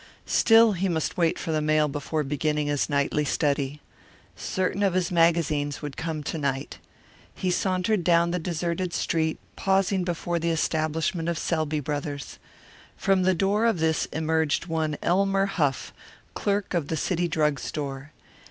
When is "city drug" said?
16.97-17.59